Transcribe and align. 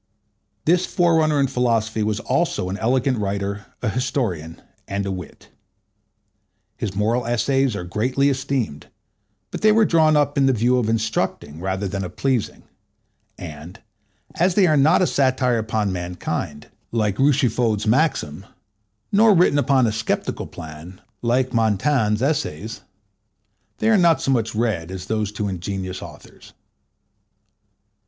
This 0.65 0.87
forerunner 0.87 1.39
in 1.39 1.45
philosophy 1.45 2.01
was 2.01 2.19
also 2.21 2.69
an 2.69 2.77
elegant 2.79 3.19
writers, 3.19 3.59
an 3.83 3.91
historian, 3.91 4.59
and 4.87 5.05
a 5.05 5.11
wit. 5.11 5.49
His 6.75 6.95
moral 6.95 7.27
essays 7.27 7.75
are 7.75 7.83
greatly 7.83 8.27
esteemed, 8.27 8.87
but 9.51 9.61
they 9.61 9.71
were 9.71 9.85
drawn 9.85 10.17
up 10.17 10.39
in 10.39 10.47
the 10.47 10.53
view 10.53 10.79
of 10.79 10.89
instructing 10.89 11.59
rather 11.59 11.87
than 11.87 12.03
of 12.03 12.15
pleasing; 12.15 12.63
and, 13.37 13.79
as 14.39 14.55
they 14.55 14.65
are 14.65 14.75
not 14.75 15.03
a 15.03 15.05
satire 15.05 15.59
upon 15.59 15.93
mankind, 15.93 16.71
like 16.91 17.19
Rochefoucauld's 17.19 17.85
"Maxims," 17.85 18.45
nor 19.11 19.35
written 19.35 19.59
upon 19.59 19.85
a 19.85 19.91
sceptical 19.91 20.47
plan, 20.47 20.99
Like 21.21 21.53
Montaigne's 21.53 22.23
"Essays," 22.23 22.81
they 23.77 23.87
are 23.89 23.99
not 23.99 24.19
so 24.19 24.31
much 24.31 24.55
read 24.55 24.89
as 24.89 25.05
those 25.05 25.31
two 25.31 25.47
ingenious 25.47 26.01
authors. 26.01 26.53